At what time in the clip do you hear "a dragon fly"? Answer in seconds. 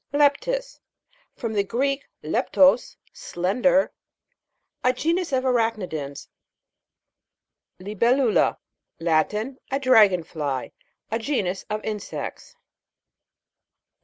9.69-10.71